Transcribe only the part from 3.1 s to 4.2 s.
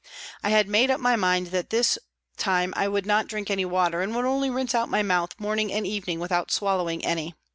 drink any water, and